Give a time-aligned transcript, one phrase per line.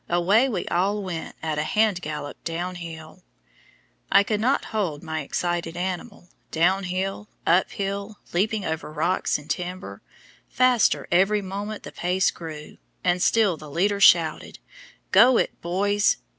[0.09, 3.21] away we all went at a hard gallop down hill.
[4.11, 9.47] I could not hold my excited animal; down hill, up hill, leaping over rocks and
[9.47, 10.01] timber,
[10.49, 14.57] faster every moment the pace grew, and still the leader shouted,
[15.11, 16.17] "Go it, boys!"